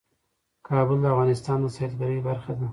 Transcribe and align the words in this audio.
کابل 0.67 0.97
د 1.01 1.05
افغانستان 1.13 1.57
د 1.61 1.65
سیلګرۍ 1.75 2.19
برخه 2.27 2.51
ده. 2.59 2.67